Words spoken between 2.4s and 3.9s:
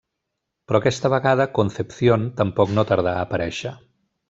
tampoc no tarda a aparèixer.